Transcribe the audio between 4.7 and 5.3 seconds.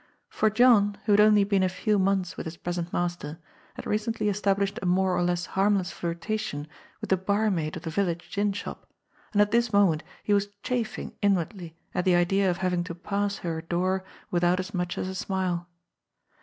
a more or